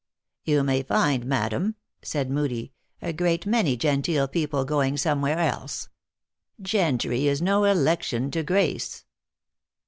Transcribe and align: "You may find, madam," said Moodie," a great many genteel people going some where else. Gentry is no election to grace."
"You 0.45 0.63
may 0.63 0.81
find, 0.81 1.27
madam," 1.27 1.75
said 2.01 2.31
Moodie," 2.31 2.71
a 3.03 3.13
great 3.13 3.45
many 3.45 3.77
genteel 3.77 4.27
people 4.27 4.65
going 4.65 4.97
some 4.97 5.21
where 5.21 5.37
else. 5.37 5.89
Gentry 6.59 7.27
is 7.27 7.39
no 7.39 7.65
election 7.65 8.31
to 8.31 8.41
grace." 8.41 9.05